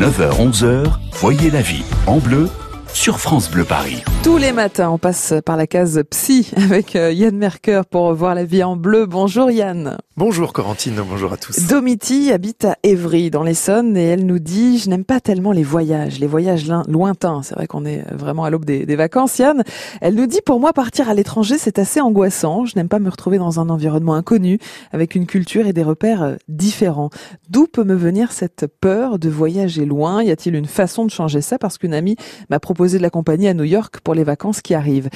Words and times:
9h-11h, 0.00 0.84
voyez 1.12 1.50
la 1.50 1.60
vie 1.60 1.84
en 2.06 2.20
bleu 2.20 2.48
sur 2.94 3.20
France 3.20 3.50
Bleu 3.50 3.64
Paris. 3.64 4.02
Tous 4.22 4.36
les 4.36 4.52
matins, 4.52 4.90
on 4.90 4.98
passe 4.98 5.32
par 5.46 5.56
la 5.56 5.66
case 5.66 6.02
psy 6.10 6.50
avec 6.54 6.94
euh, 6.94 7.10
Yann 7.10 7.34
Merker 7.34 7.82
pour 7.90 8.12
voir 8.12 8.34
la 8.34 8.44
vie 8.44 8.62
en 8.62 8.76
bleu. 8.76 9.06
Bonjour 9.06 9.50
Yann. 9.50 9.96
Bonjour 10.18 10.52
Corentine, 10.52 11.00
bonjour 11.08 11.32
à 11.32 11.38
tous. 11.38 11.66
Domiti 11.66 12.30
habite 12.30 12.66
à 12.66 12.76
Évry 12.82 13.30
dans 13.30 13.42
l'Essonne 13.42 13.96
et 13.96 14.04
elle 14.04 14.26
nous 14.26 14.38
dit 14.38 14.76
je 14.76 14.90
n'aime 14.90 15.06
pas 15.06 15.20
tellement 15.20 15.52
les 15.52 15.62
voyages, 15.62 16.18
les 16.18 16.26
voyages 16.26 16.70
lointains. 16.86 17.40
C'est 17.42 17.54
vrai 17.54 17.66
qu'on 17.66 17.86
est 17.86 18.04
vraiment 18.12 18.44
à 18.44 18.50
l'aube 18.50 18.66
des, 18.66 18.84
des, 18.84 18.96
vacances. 18.96 19.38
Yann, 19.38 19.64
elle 20.02 20.14
nous 20.14 20.26
dit 20.26 20.42
pour 20.44 20.60
moi 20.60 20.74
partir 20.74 21.08
à 21.08 21.14
l'étranger 21.14 21.56
c'est 21.56 21.78
assez 21.78 22.02
angoissant. 22.02 22.66
Je 22.66 22.76
n'aime 22.76 22.88
pas 22.88 22.98
me 22.98 23.08
retrouver 23.08 23.38
dans 23.38 23.58
un 23.58 23.70
environnement 23.70 24.12
inconnu 24.12 24.58
avec 24.92 25.14
une 25.14 25.24
culture 25.24 25.66
et 25.66 25.72
des 25.72 25.82
repères 25.82 26.22
euh, 26.22 26.34
différents. 26.48 27.08
D'où 27.48 27.66
peut 27.66 27.84
me 27.84 27.94
venir 27.94 28.32
cette 28.32 28.66
peur 28.82 29.18
de 29.18 29.30
voyager 29.30 29.86
loin? 29.86 30.22
Y 30.22 30.30
a-t-il 30.30 30.54
une 30.54 30.66
façon 30.66 31.06
de 31.06 31.10
changer 31.10 31.40
ça? 31.40 31.58
Parce 31.58 31.78
qu'une 31.78 31.94
amie 31.94 32.16
m'a 32.50 32.60
proposé 32.60 32.98
de 32.98 33.02
l'accompagner 33.02 33.48
à 33.48 33.54
New 33.54 33.64
York 33.64 34.00
pour 34.04 34.09
les 34.14 34.24
vacances 34.24 34.60
qui 34.60 34.74
arrivent. 34.74 35.10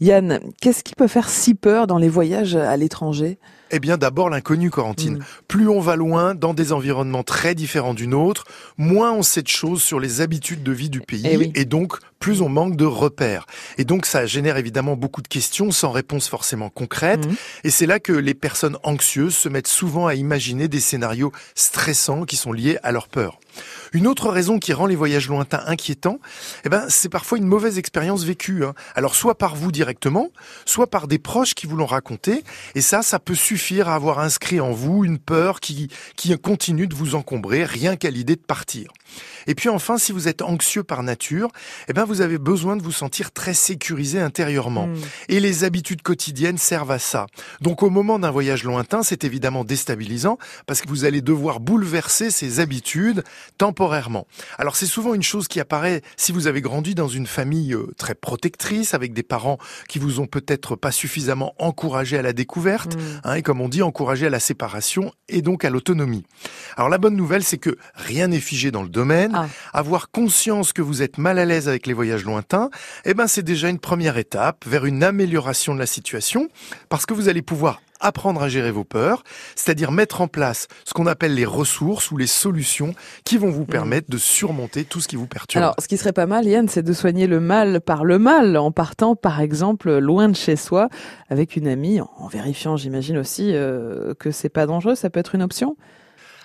Yann, 0.00 0.40
qu'est-ce 0.60 0.84
qui 0.84 0.94
peut 0.94 1.08
faire 1.08 1.28
si 1.28 1.54
peur 1.54 1.86
dans 1.86 1.98
les 1.98 2.08
voyages 2.08 2.56
à 2.56 2.76
l'étranger? 2.76 3.38
Eh 3.70 3.80
bien, 3.80 3.98
d'abord 3.98 4.30
l'inconnu, 4.30 4.70
Corentine. 4.70 5.18
Mm. 5.18 5.24
Plus 5.46 5.68
on 5.68 5.80
va 5.80 5.96
loin, 5.96 6.34
dans 6.34 6.54
des 6.54 6.72
environnements 6.72 7.22
très 7.22 7.54
différents 7.54 7.94
du 7.94 8.06
nôtre, 8.06 8.44
moins 8.76 9.12
on 9.12 9.22
sait 9.22 9.42
de 9.42 9.48
choses 9.48 9.82
sur 9.82 10.00
les 10.00 10.20
habitudes 10.20 10.62
de 10.62 10.72
vie 10.72 10.90
du 10.90 11.00
pays, 11.00 11.26
et, 11.26 11.52
eh 11.54 11.60
et 11.60 11.64
donc 11.64 11.98
plus 12.18 12.40
on 12.40 12.48
manque 12.48 12.76
de 12.76 12.84
repères. 12.84 13.46
Et 13.76 13.84
donc 13.84 14.06
ça 14.06 14.26
génère 14.26 14.56
évidemment 14.56 14.96
beaucoup 14.96 15.22
de 15.22 15.28
questions 15.28 15.70
sans 15.70 15.90
réponse 15.90 16.28
forcément 16.28 16.70
concrète. 16.70 17.26
Mm. 17.26 17.34
Et 17.64 17.70
c'est 17.70 17.86
là 17.86 18.00
que 18.00 18.12
les 18.12 18.34
personnes 18.34 18.78
anxieuses 18.82 19.34
se 19.34 19.48
mettent 19.48 19.68
souvent 19.68 20.06
à 20.06 20.14
imaginer 20.14 20.68
des 20.68 20.80
scénarios 20.80 21.32
stressants 21.54 22.24
qui 22.24 22.36
sont 22.36 22.52
liés 22.52 22.78
à 22.82 22.92
leur 22.92 23.08
peur. 23.08 23.38
Une 23.92 24.06
autre 24.06 24.28
raison 24.30 24.58
qui 24.58 24.72
rend 24.72 24.86
les 24.86 24.96
voyages 24.96 25.28
lointains 25.28 25.62
inquiétants, 25.66 26.18
eh 26.64 26.68
ben, 26.68 26.86
c'est 26.88 27.08
parfois 27.08 27.38
une 27.38 27.46
mauvaise 27.46 27.78
expérience 27.78 28.24
vécue. 28.24 28.64
Hein. 28.64 28.74
Alors 28.94 29.14
soit 29.14 29.36
par 29.36 29.56
vous 29.56 29.72
directement, 29.72 30.30
soit 30.64 30.88
par 30.88 31.08
des 31.08 31.18
proches 31.18 31.54
qui 31.54 31.66
vous 31.66 31.76
l'ont 31.76 31.86
raconté. 31.86 32.44
Et 32.74 32.80
ça, 32.80 33.02
ça 33.02 33.18
peut 33.18 33.34
suffire 33.34 33.88
à 33.88 33.94
avoir 33.94 34.18
inscrit 34.18 34.60
en 34.60 34.72
vous 34.72 35.04
une 35.04 35.18
peur 35.18 35.60
qui, 35.60 35.88
qui 36.16 36.36
continue 36.38 36.86
de 36.86 36.94
vous 36.94 37.14
encombrer 37.14 37.64
rien 37.64 37.96
qu'à 37.96 38.10
l'idée 38.10 38.36
de 38.36 38.40
partir. 38.40 38.92
Et 39.46 39.54
puis 39.54 39.68
enfin, 39.68 39.96
si 39.98 40.12
vous 40.12 40.28
êtes 40.28 40.42
anxieux 40.42 40.84
par 40.84 41.02
nature, 41.02 41.48
eh 41.88 41.92
ben, 41.92 42.04
vous 42.04 42.20
avez 42.20 42.38
besoin 42.38 42.76
de 42.76 42.82
vous 42.82 42.92
sentir 42.92 43.32
très 43.32 43.54
sécurisé 43.54 44.20
intérieurement. 44.20 44.88
Hmm. 44.88 44.96
Et 45.28 45.40
les 45.40 45.64
habitudes 45.64 46.02
quotidiennes 46.02 46.58
servent 46.58 46.90
à 46.90 46.98
ça. 46.98 47.26
Donc 47.60 47.82
au 47.82 47.90
moment 47.90 48.18
d'un 48.18 48.30
voyage 48.30 48.64
lointain, 48.64 49.02
c'est 49.02 49.24
évidemment 49.24 49.64
déstabilisant 49.64 50.38
parce 50.66 50.82
que 50.82 50.88
vous 50.88 51.04
allez 51.04 51.22
devoir 51.22 51.60
bouleverser 51.60 52.30
ces 52.30 52.60
habitudes 52.60 53.24
temporairement. 53.78 54.26
Alors 54.58 54.74
c'est 54.74 54.86
souvent 54.86 55.14
une 55.14 55.22
chose 55.22 55.46
qui 55.46 55.60
apparaît 55.60 56.02
si 56.16 56.32
vous 56.32 56.48
avez 56.48 56.60
grandi 56.60 56.96
dans 56.96 57.06
une 57.06 57.28
famille 57.28 57.74
euh, 57.74 57.86
très 57.96 58.16
protectrice 58.16 58.92
avec 58.92 59.12
des 59.12 59.22
parents 59.22 59.58
qui 59.88 60.00
vous 60.00 60.18
ont 60.18 60.26
peut-être 60.26 60.74
pas 60.74 60.90
suffisamment 60.90 61.54
encouragé 61.58 62.18
à 62.18 62.22
la 62.22 62.32
découverte, 62.32 62.96
hmm. 62.96 63.20
hein, 63.22 63.34
et 63.34 63.42
comme 63.42 63.60
on 63.60 63.68
dit, 63.68 63.82
encouragé 63.82 64.26
à 64.26 64.30
la 64.30 64.40
séparation 64.40 65.12
et 65.28 65.42
donc 65.42 65.64
à 65.64 65.70
l'autonomie. 65.70 66.24
Alors 66.76 66.88
la 66.88 66.98
bonne 66.98 67.14
nouvelle, 67.14 67.44
c'est 67.44 67.58
que 67.58 67.76
rien 67.94 68.26
n'est 68.26 68.40
figé 68.40 68.72
dans 68.72 68.82
le 68.82 68.88
domaine. 68.88 69.32
Ah. 69.36 69.46
Avoir 69.72 70.10
conscience 70.10 70.72
que 70.72 70.82
vous 70.82 71.00
êtes 71.02 71.16
mal 71.16 71.38
à 71.38 71.44
l'aise 71.44 71.68
avec 71.68 71.86
les 71.86 71.94
voyages 71.94 72.24
lointains, 72.24 72.70
eh 73.04 73.14
ben 73.14 73.28
c'est 73.28 73.44
déjà 73.44 73.68
une 73.68 73.78
première 73.78 74.18
étape 74.18 74.64
vers 74.66 74.86
une 74.86 75.04
amélioration 75.04 75.72
de 75.72 75.78
la 75.78 75.86
situation, 75.86 76.48
parce 76.88 77.06
que 77.06 77.14
vous 77.14 77.28
allez 77.28 77.42
pouvoir 77.42 77.80
apprendre 78.00 78.42
à 78.42 78.48
gérer 78.48 78.70
vos 78.70 78.84
peurs, 78.84 79.24
c'est-à-dire 79.54 79.92
mettre 79.92 80.20
en 80.20 80.28
place 80.28 80.68
ce 80.84 80.94
qu'on 80.94 81.06
appelle 81.06 81.34
les 81.34 81.44
ressources 81.44 82.10
ou 82.10 82.16
les 82.16 82.26
solutions 82.26 82.94
qui 83.24 83.38
vont 83.38 83.50
vous 83.50 83.62
mmh. 83.62 83.66
permettre 83.66 84.10
de 84.10 84.18
surmonter 84.18 84.84
tout 84.84 85.00
ce 85.00 85.08
qui 85.08 85.16
vous 85.16 85.26
perturbe. 85.26 85.62
Alors, 85.62 85.74
ce 85.78 85.88
qui 85.88 85.96
serait 85.96 86.12
pas 86.12 86.26
mal, 86.26 86.46
Yann, 86.46 86.68
c'est 86.68 86.82
de 86.82 86.92
soigner 86.92 87.26
le 87.26 87.40
mal 87.40 87.80
par 87.80 88.04
le 88.04 88.18
mal, 88.18 88.56
en 88.56 88.70
partant, 88.70 89.16
par 89.16 89.40
exemple, 89.40 89.98
loin 89.98 90.28
de 90.28 90.36
chez 90.36 90.56
soi, 90.56 90.88
avec 91.30 91.56
une 91.56 91.68
amie, 91.68 92.00
en 92.00 92.28
vérifiant, 92.28 92.76
j'imagine 92.76 93.18
aussi, 93.18 93.54
euh, 93.54 94.14
que 94.18 94.30
c'est 94.30 94.48
pas 94.48 94.66
dangereux. 94.66 94.94
Ça 94.94 95.10
peut 95.10 95.20
être 95.20 95.34
une 95.34 95.42
option? 95.42 95.76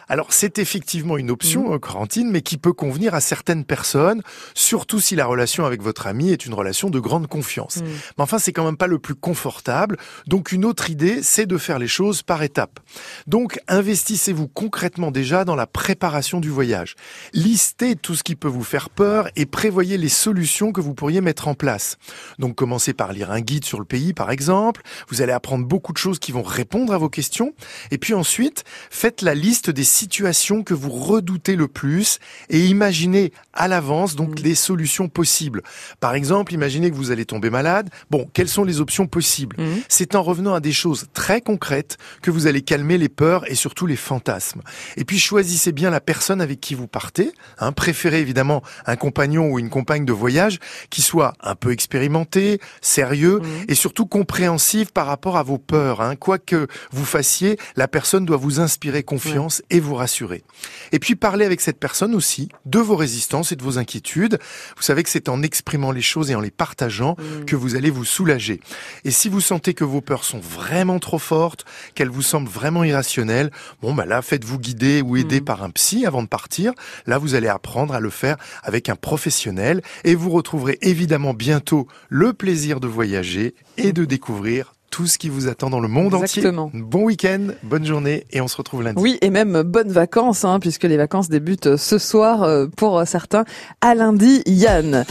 Alors 0.08 0.34
c'est 0.34 0.60
effectivement 0.60 1.18
une 1.18 1.32
option, 1.32 1.74
mmh. 1.74 1.80
Corentine, 1.80 2.32
mais 2.32 2.42
qui 2.42 2.58
peut 2.58 2.74
convenir 2.74 3.14
à 3.16 3.22
certaines 3.22 3.66
personnes, 3.66 4.22
surtout 4.54 5.00
si 5.00 5.16
la 5.16 5.26
relation 5.26 5.66
avec 5.66 5.82
votre 5.82 6.08
ami 6.08 6.32
est 6.32 6.46
une 6.46 6.54
relation 6.54 6.90
de 6.90 7.00
grande 7.00 7.28
confiance. 7.28 7.78
Mmh. 7.78 7.86
Mais 8.18 8.24
enfin, 8.24 8.40
c'est 8.40 8.54
quand 8.54 8.66
même 8.66 8.78
pas 8.78 8.88
le 8.88 9.00
plus 9.00 9.16
confortable. 9.16 9.98
Donc 10.28 10.52
une 10.52 10.66
autre 10.66 10.90
idée, 10.90 11.22
c'est 11.22 11.46
de 11.46 11.58
faire 11.58 11.80
les 11.80 11.88
choses 11.88 12.22
par 12.22 12.44
étapes. 12.44 12.80
Donc 13.28 13.60
investissez-vous 13.68 14.48
concrètement 14.48 15.12
déjà 15.12 15.46
dans 15.46 15.56
la 15.56 15.68
préparation 15.68 16.40
du 16.40 16.50
voyage. 16.50 16.96
Listez 17.34 17.96
tout 17.96 18.16
ce 18.16 18.24
qui 18.24 18.36
peut 18.36 18.48
vous 18.48 18.64
faire 18.64 18.90
peur 18.90 19.30
et 19.36 19.46
prévoyez 19.46 19.98
les 19.98 20.10
solutions 20.10 20.72
que 20.72 20.82
vous 20.82 20.94
pourriez 20.94 21.22
mettre 21.22 21.48
en 21.48 21.54
place. 21.54 21.98
Donc 22.40 22.56
commencez 22.56 22.94
par 22.94 23.14
lire 23.14 23.32
un 23.32 23.42
guide 23.42 23.66
sur 23.66 23.80
le 23.80 23.86
pays, 23.86 24.14
par 24.14 24.32
exemple. 24.32 24.82
Vous 25.10 25.22
allez 25.22 25.34
apprendre 25.34 25.66
beaucoup 25.66 25.94
de 25.94 25.98
choses 25.98 26.20
qui 26.20 26.32
vont 26.32 26.44
répondre 26.44 26.94
à 26.94 26.98
vos 26.98 27.10
questions. 27.10 27.54
Et 27.92 27.98
puis 27.98 28.14
ensuite, 28.14 28.64
faites 28.90 29.22
la 29.22 29.36
liste 29.36 29.70
des 29.70 29.84
situation 29.94 30.64
que 30.64 30.74
vous 30.74 30.90
redoutez 30.90 31.56
le 31.56 31.68
plus 31.68 32.20
et 32.50 32.66
imaginez 32.66 33.32
à 33.54 33.68
l'avance 33.68 34.16
donc 34.16 34.40
mm. 34.40 34.44
les 34.44 34.56
solutions 34.56 35.08
possibles. 35.08 35.62
Par 36.00 36.16
exemple, 36.16 36.54
imaginez 36.54 36.92
que 36.92 36.96
vous 36.96 37.12
allez 37.12 37.26
tomber 37.26 37.50
malade. 37.50 37.90
Bon, 38.10 38.28
quelles 38.34 38.50
sont 38.50 38.64
les 38.64 38.82
options 38.82 39.08
possibles? 39.08 39.56
Mm. 39.60 39.82
C'est 39.88 40.16
en 40.16 40.24
revenant 40.24 40.54
à 40.54 40.60
des 40.60 40.72
choses 40.72 41.06
très 41.14 41.42
concrètes 41.42 41.98
que 42.22 42.32
vous 42.32 42.48
allez 42.48 42.62
calmer 42.62 42.98
les 42.98 43.10
peurs 43.10 43.50
et 43.50 43.56
surtout 43.56 43.86
les 43.86 43.96
fantasmes. 43.96 44.62
Et 44.98 45.06
puis 45.06 45.20
choisissez 45.20 45.72
bien 45.72 45.90
la 45.90 46.02
personne 46.02 46.42
avec 46.42 46.60
qui 46.60 46.76
vous 46.76 46.88
partez. 46.88 47.32
Hein, 47.60 47.72
préférez 47.72 48.20
évidemment 48.20 48.64
un 48.86 48.96
compagnon 48.96 49.52
ou 49.52 49.60
une 49.60 49.70
compagne 49.70 50.06
de 50.06 50.14
voyage 50.14 50.60
qui 50.90 51.02
soit 51.02 51.34
un 51.42 51.56
peu 51.56 51.72
expérimenté, 51.72 52.60
sérieux 52.82 53.40
mm. 53.40 53.66
et 53.70 53.76
surtout 53.76 54.06
compréhensif 54.06 54.92
par 54.92 55.08
rapport 55.08 55.38
à 55.38 55.44
vos 55.44 55.58
peurs. 55.58 56.02
Hein. 56.02 56.16
Quoi 56.16 56.40
que 56.40 56.68
vous 56.92 57.06
fassiez, 57.06 57.58
la 57.76 57.88
personne 57.88 58.26
doit 58.26 58.38
vous 58.38 58.60
inspirer 58.60 59.04
confiance 59.04 59.62
et 59.70 59.80
vous 59.84 59.96
rassurer. 59.96 60.44
Et 60.92 61.00
puis 61.00 61.16
parler 61.16 61.46
avec 61.46 61.62
cette 61.62 61.80
personne 61.80 62.16
aussi 62.16 62.50
de 62.66 62.80
vos 62.80 62.96
résistances 62.96 63.52
et 63.52 63.56
de 63.56 63.64
vos 63.64 63.78
inquiétudes. 63.78 64.40
Vous 64.76 64.84
savez 64.84 65.04
que 65.04 65.10
c'est 65.10 65.30
en 65.30 65.42
exprimant 65.42 65.92
les 65.92 66.02
choses 66.02 66.32
et 66.32 66.36
en 66.36 66.42
les 66.42 66.52
partageant 66.52 67.16
mm. 67.18 67.46
que 67.46 67.56
vous 67.56 67.76
allez 67.76 67.90
vous 67.90 68.06
soulager. 68.06 68.60
Et 69.04 69.12
si 69.12 69.30
vous 69.30 69.42
sentez 69.42 69.74
que 69.74 69.84
vos 69.84 70.02
peurs 70.02 70.24
sont 70.24 70.40
vraiment 70.40 71.00
trop 71.00 71.20
fortes, 71.20 71.66
qu'elles 71.96 72.10
vous 72.10 72.22
semblent 72.22 72.50
vraiment 72.50 72.84
irrationnelles, 72.84 73.52
bon 73.82 73.94
bah 73.94 74.06
là 74.06 74.22
faites-vous 74.22 74.60
guider 74.60 75.02
ou 75.02 75.18
aider 75.18 75.42
mm. 75.42 75.46
par 75.46 75.64
un 75.64 75.70
psy 75.70 76.06
avant 76.06 76.24
de 76.24 76.28
partir. 76.28 76.74
Là 77.06 77.18
vous 77.18 77.36
allez 77.36 77.48
apprendre 77.48 77.94
à 77.94 78.00
le 78.00 78.10
faire 78.10 78.38
avec 78.64 78.90
un 78.90 78.96
professionnel 78.96 79.82
et 80.04 80.16
vous 80.16 80.30
retrouverez 80.30 80.78
évidemment 80.82 81.34
bientôt 81.34 81.88
le 82.10 82.34
plaisir 82.34 82.80
de 82.80 82.88
voyager 82.88 83.56
et 83.78 83.94
de 83.94 84.06
découvrir 84.06 84.74
tout 84.94 85.08
ce 85.08 85.18
qui 85.18 85.28
vous 85.28 85.48
attend 85.48 85.72
dans 85.72 85.80
le 85.80 85.88
monde 85.88 86.14
Exactement. 86.14 86.66
entier. 86.66 86.82
Bon 86.84 87.06
week-end, 87.06 87.48
bonne 87.64 87.84
journée 87.84 88.28
et 88.30 88.42
on 88.42 88.48
se 88.48 88.56
retrouve 88.56 88.84
lundi. 88.84 89.02
Oui, 89.02 89.18
et 89.22 89.32
même 89.32 89.64
bonnes 89.64 89.92
vacances, 89.92 90.46
hein, 90.46 90.60
puisque 90.60 90.84
les 90.84 90.98
vacances 90.98 91.30
débutent 91.30 91.78
ce 91.78 91.98
soir 91.98 92.44
euh, 92.44 92.68
pour 92.68 93.02
certains. 93.08 93.44
À 93.82 93.96
lundi, 93.96 94.44
Yann. 94.46 95.04